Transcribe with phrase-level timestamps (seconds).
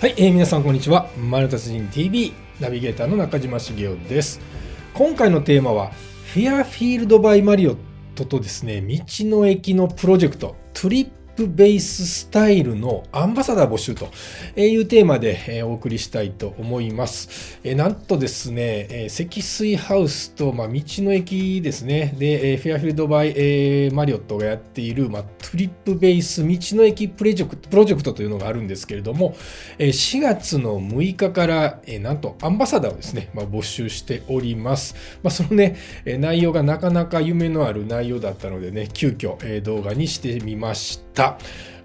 [0.00, 1.10] はい、えー皆さんこんにちは。
[1.16, 4.40] マルタス人 TV ナビゲーターの中島茂雄です。
[4.94, 5.90] 今回のテーマは、
[6.32, 7.76] フェアフィールドバイマリオッ
[8.14, 14.08] トとですね、道の駅のプロジェクト、トリップベーススタイルのアンバサダー募集と
[14.56, 17.60] いうテーマでお送りしたいと思います。
[17.64, 29.36] なんとですね、積水ハウスと、まあ、道の駅ですね、で、フェアフィールドバイ、マリオットがやっている、まあ、トリップベース道の駅プロジェクトプロジェクトというのがあるんですけれども、
[29.78, 34.96] 4月の6日から、なんとアンバサダーをですね、まあ、募集しております。
[35.22, 41.27] まあ、そのね、内容がなかなか夢のある内容だったのでね、急遽、動画にしてみました。
[41.32, 41.38] tá?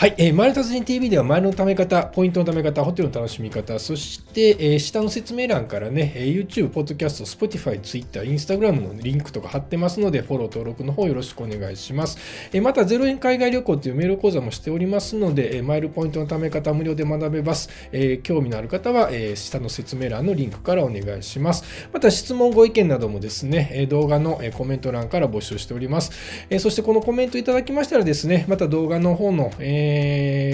[0.00, 12.16] はい、えー、マイル達人 TV ではマイルの貯め方、ポイントの貯め方、ホテルの楽しみ方、そして、えー下の説明欄からね、えー YouTube、Podcast、Spotify、Twitter、Instagram のリンクとか貼ってますので、フォロー登録の方よろしくお願いします。
[12.50, 17.68] えーまた、0円海外旅行というメール講座もしておりますので、えーマイルポイントの貯め方無料で学べます。
[17.92, 21.62] えー興味のある方は、えー下の説明欄のリンクからお願いします。
[21.92, 26.10] また、質問、ご意見などもですね、えー動画のえーコメント欄から募集しております。
[26.48, 29.89] えーそして、このコメントいただきましたらですね、また動画の方の、えー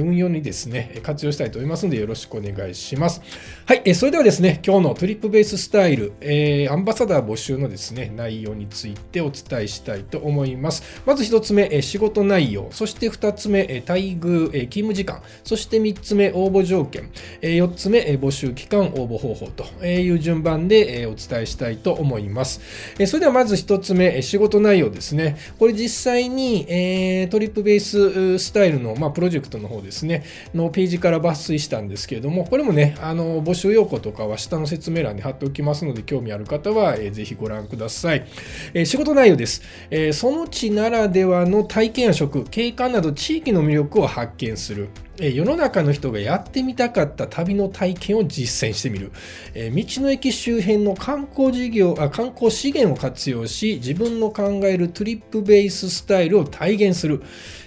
[0.00, 3.22] 運用にですね、活用したいと思いますので、よろしくお願いします。
[3.66, 10.82] はい、えそれではですね、今日のトリップベーススタイル、えーアンバサダー募集のですね、内容についてお伝えしたいと思います。
[11.06, 22.60] まず一つ目、え仕事内容、そして二つ目、え待遇、え勤務時間、そして三つ目、応募条件、えーつ目、え募集期間、応募方法という順番で、えお伝えしたいと思います。
[22.98, 25.36] えそれではまず一つ目、え仕事内容ですね。
[25.58, 38.26] これ実際に、えートリップベーススタイルの、まあ、プロジェクトの方ですね、のページから抜粋したんですけれども、これもね、あの募集要項とかは下の説明欄に貼っておきますので、興味ある方は、えーぜひご覧ください。
[38.74, 44.88] えー仕事内容です、えーその地ならではの体験や食、景観など地域の魅力を発見する。
[45.20, 49.12] え世の中の人がやってみたかった旅の体験を実践してみる。
[49.54, 57.22] え道の駅周辺の観光事業あ、観光資源を活用し、自分の考えるトリップベーススタイルを体現する。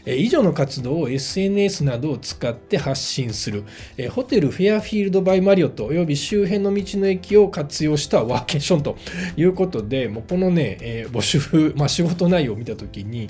[0.06, 3.64] え以上の活動を SNS などを使って発信する。
[3.98, 8.98] えホテルフェアフィールドバイマリオット及び周辺の道の駅を活用したワーケーションと
[9.36, 11.40] いうことで、もうこのね、え募集、
[11.76, 13.30] まあ、仕事内容を見たときに、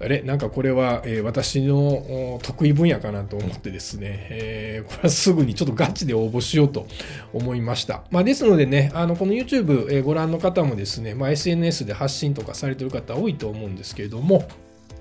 [0.00, 6.86] あれ、なんかこれは、え私の得意分野かなと思思ってですね、えーこれはすぐにちょっとガチで応募しようと
[7.32, 8.04] 思いました。
[8.10, 14.48] まあ、ですのでね、あのこの YouTube、えご覧の方もですね、まあ、SNS で発信とかされてる方多いと思うんですけれども、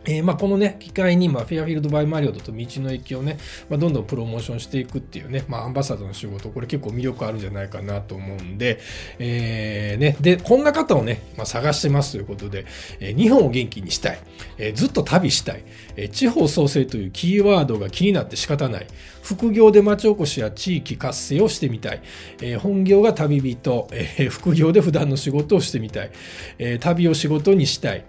[0.07, 3.37] えーまあ、このね、機会に、ま、フェアフィールドバイマリオットと道の駅をね、
[3.69, 8.79] まあ、どんどんプロモーションしていくっていうね、まあ、アンバサダーの仕事、これ結構魅力あるんじゃないかなと思うんで、
[9.19, 12.65] えーね、で、こんな方をね、ま、探してますということで、
[12.99, 14.19] えー日本を元気にしたい、
[14.57, 15.63] えずっと旅したい、
[15.95, 18.87] え地方創生というキーワードが気になって仕方ない、
[19.23, 22.01] 副業で町おこしや地域活性をしてみたい、
[22.41, 26.11] え本業が旅人、え副業で普段の仕事をしてみたい、
[26.59, 28.05] え旅を仕事にしたい、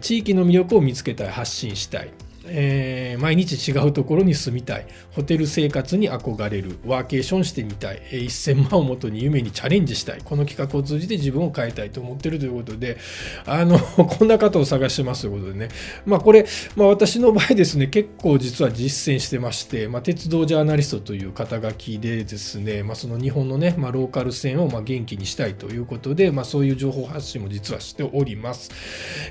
[0.00, 2.10] 地域の魅力を見つけたい、発信したい。
[2.50, 4.86] えー毎日違うところに住みたい。
[5.12, 6.78] ホテル生活に憧れる。
[6.86, 10.20] ワーケーションしてみたい、えー1000万をもとに夢にチャレンジしたい。
[10.24, 12.98] この企画を通じて自分を変えたいと思ってるということで
[13.44, 15.68] あの こんな方を探してますということでね。
[16.06, 28.70] まあこれ、まあ、私の場合ですね結構実は実践してまして、まあ、鉄道ジャーナリストという肩書きでですね、まあ、その日本のね、まあ、ローカル線をまあ元気にしたいということで、まあ、そういう情報発信も実はしております。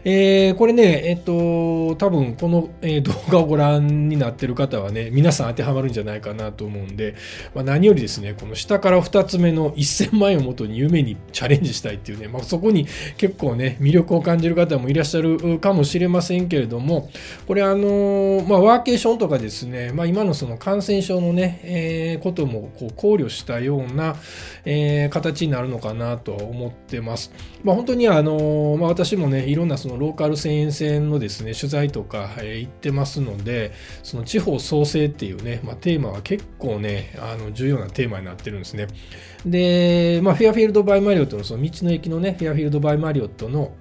[0.04, 7.16] えーこれね、えっと、多分この、えー動画をご覧になってる方はね、皆さん当てはまるんじゃないかなと思うんで、
[7.56, 12.88] まあ、何よりですね、この下から2つ目の1000万円をもとに夢にチャレンジしたいっていうね、まあ、そこに
[13.18, 17.10] 結構ね、魅力を感じる方もいらっしゃるかもしれませんけれども、
[17.48, 24.16] これあのまあ、ワーケーションとかですね、まあ、今のその感染症のね、えーこともこう考慮したような、
[24.66, 27.32] えー形になるのかなとは思ってます。
[27.64, 33.72] まあ、本当にあのまあ、私もね、いろんなそのローカル線沿線のですね、取材とか、えー行ってますので、
[34.04, 38.88] その地方創生っていうね、まあ、テーマは結構ね、あの重要なテーマになってるんですね。
[39.46, 43.74] で、まあ、フェアフィールドバイマリオットのその道の駅のね、フェアフィールドバイマリオットの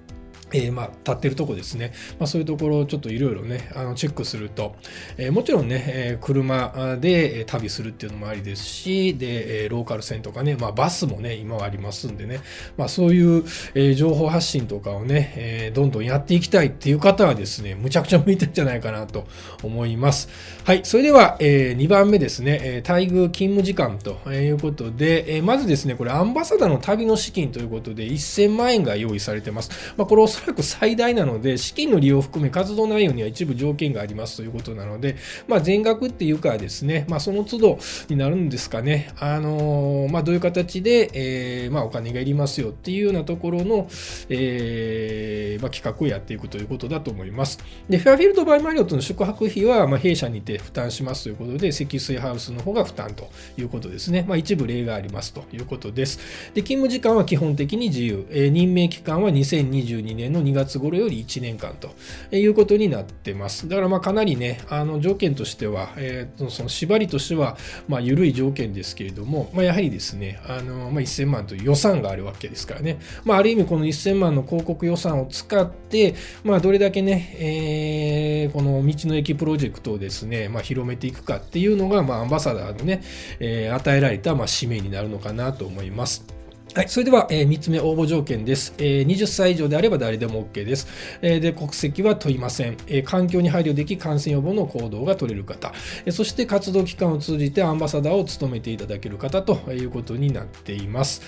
[0.53, 4.75] えーまあ、立ってるとこですね、まあ、そういうところをちょっといろいろねあのチェックすると、
[5.17, 12.41] えーもちろんね、えー車で旅するっていうのもありですしで、えローカル線とかね、まあ、バスもね今はありますんでね、
[12.75, 13.43] まあ、そういう、
[13.75, 19.27] え情報発信とかをね、えどんどんやっていきたいっていう方はですねむちゃくちゃ向いてるんじゃないかなと
[19.63, 20.29] 思います。
[20.63, 35.15] はいそれでは、え2番目ですね、え待遇勤務時間ということで、えまずですねこれアンバサダーの旅の資金ということで1000万円が用意されてます、まあ、これおそらく最大なので、資金の利用を含め活動内容には一部条件がありますということなので、
[35.47, 43.87] まあ、全額っていうかですね、まあ、その都度になるんですかね、あの、まあ、どういう形で、えー、まあ、お金がいりますよっていうようなところの、
[44.29, 47.59] えー、まあ、企画をやっていくということだと思います。
[47.89, 54.23] で、フェアフィールド・バイ・マリオットの宿泊費は、ま、弊社にて負担しますということで、積水ハウスの方が負担ということですね。
[54.27, 56.19] まあ、一部例がありますということです。
[56.53, 58.27] で、勤務時間は基本的に自由。
[58.29, 61.95] えー、任命期間は2022年の2月頃より1年間と
[62.35, 63.67] いうことになってます。
[63.67, 67.57] だからまかなりね、あの条件としては、えー、その縛りとしては、
[67.87, 72.99] まあ緩い条件ですけれども、まあ、やはりですね、あの、まあ、1000万という予算があるわけですからね。
[73.23, 83.01] まあある意味この1000万の広告予算を使って、まあどれだけね、えー、この道の駅プロジェクトをですね、まあ広めていくかっていうのが、まアンバサダーのね、
[83.39, 86.36] えー、与えられたまあ使命になるのかなと思います。
[86.75, 89.07] はい、それでは、えー、3つ目応募条件です、えー。
[89.07, 90.87] 20歳以上であれば誰でも OK です。
[91.23, 93.01] えー、で、国籍は問いません、え。
[93.01, 95.73] 環境に配慮でき感染予防の行動が取れる方、
[96.05, 101.23] え、そして活動期間を通じてアンバサダーを務めていただける方ということになっています。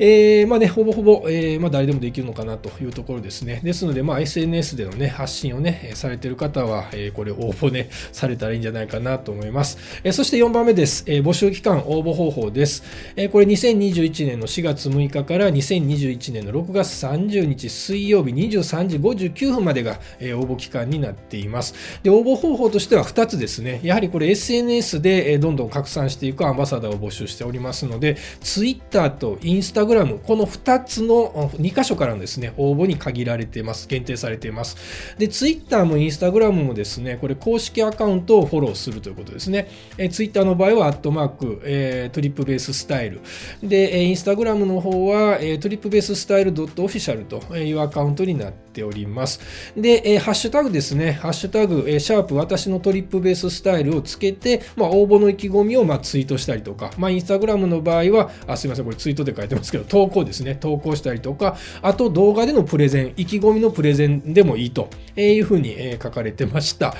[0.00, 3.60] え、まあね、ほぼほぼ、え、まあ誰でもできるのかなというところですね。
[3.62, 9.78] ですので、まあ SNS でのね、発信をね、されている方は、え、これ応募ね、されたらいいんじゃないかなと思います。
[10.02, 11.04] え、そして4番目です。
[11.06, 12.82] え、募集期間応募方法です。
[13.14, 21.74] え、これ2021年の4月6日から2021年の6月30日水曜日23時59分までが、えー、応募期間になっています。
[22.02, 23.80] で、応募方法としては2つですね。
[23.82, 33.88] やはりこれ SNS で、えどんどん拡散していくアンバサダーを募集しておりますので、Twitter と Instagram グラム、この2つの2箇所からのですね、応募に限られています。
[33.88, 34.76] 限定されています。
[35.18, 39.68] で、ツイッターもインスタグラムもですね、これ公式アカウントをフォローするということですね。
[39.98, 43.20] えツイッターの場合は、アットマーク、えー、トリップベーススタイル。
[43.62, 49.40] で、インスタグラムの方は、えー、トリップベーススタイルドットオフィシャルというアカウントになっております。
[49.76, 66.94] で、えー、ハッシュタグですね、ハッシュタグ、えー、シャープ私のトリップベーススタイルをつけて、まあ、応募の意気込みを、まあ、ツイートしたりとか、まあ、インスタグラムの場合は、あ、すいません、これツイートで書いてますけど、投稿ですね、投稿したりとか、あと動画でのプレゼン、意気込みのプレゼンでもいいというふうに、え書かれてました。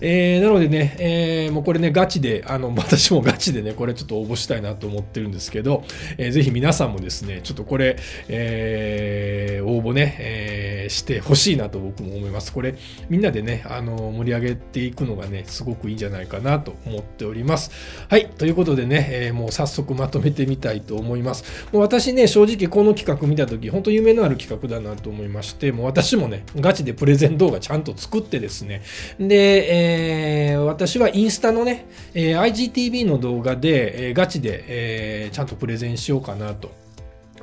[0.00, 5.84] えー、なのでね、えー、もうこれね、ガチで、あの、 私もガチでね、これちょっと応募したいなと思ってるんですけど、
[6.18, 7.96] えー、ぜひ皆さんもね、ですねちょっとこれ、
[8.28, 12.52] えー、応募ね、えー、してほしいなと僕も思います。
[12.52, 12.74] これ、
[13.08, 17.70] みんなでね、あの、盛り上げていくのがね、すごくいいんじゃないかなと思っております。
[18.08, 21.44] はい、ということでね、えー、もう早速まとめてみたいと思います。
[21.72, 28.82] もう私ね、正直この企画見たとき、本当夢のある企画だなと思いまして、もう私もね、ガチでプレゼン動画ちゃんと作ってですね、
[29.20, 36.85] で、えー、私はインスタのね、えー、IGTV の動画で、えー、ガチで、えー、ちゃんとプレゼンしようかなと。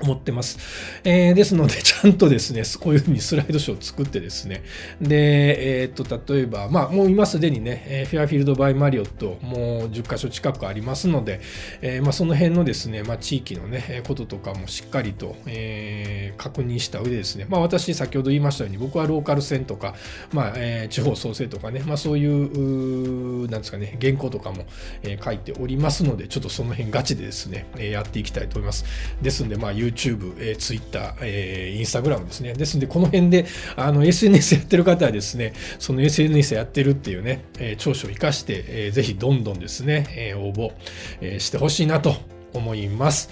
[0.02, 0.58] 思ってます。
[1.04, 4.64] えー、ですので、 ちゃんとですね、こういうふうにスライドショーを作ってですね、
[5.02, 11.42] で、えー、っと、例えば、まあ、もう今すでにね、えフェアフィールド・バイ・マリオット、もう10カ所近くありますので、
[11.82, 19.96] えー、まあ、その辺のですね、まあ、地域のね、こととかもしっかりと、えー、確認した上でですね、まあ、私、先ほど言いましたように、僕はローカル線とか、
[20.32, 24.66] まあ、えー、地方創生とかね、まあ、そういう、なんですかね、原稿とかも、
[25.04, 28.86] えー、書いておりますので、ちょっとその辺ガチでですね、えやっていきたいと思います。
[29.22, 32.54] ですんで、まあ、YouTube、えー、Twitter、えー、Instagram ですね。
[32.54, 33.46] ですので、この辺で、
[33.76, 40.74] あの、SNS やってる方はですね、その SNS やってるっていうね、えー、長所を活かして、えー、ぜひどんどんですね、えー、応募、
[41.22, 42.16] えー、してほしいなと
[42.54, 43.30] 思います。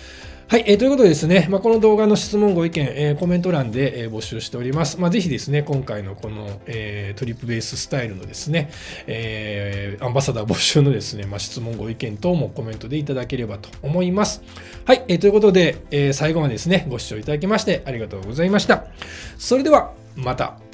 [0.51, 4.99] はい、えー、ということでですね、まあ、この動画の質問、ご意見、えー、コメント欄で、えー、募集しております。
[4.99, 8.69] まあ、ぜひですね、今回のこの、えー、トリップベーススタイルのですね、
[9.07, 14.43] えー、アンバサダー募集のですね、まあ、質問、ご意見等もコメントでいただければと思います。
[14.83, 18.87] はい、えー、ということで、えー、最後までですね、ご視聴いただきましてありがとうございました。
[19.37, 20.70] それでは、また。